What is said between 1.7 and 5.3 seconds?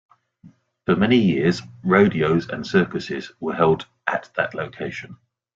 rodeos and circuses were held at that location.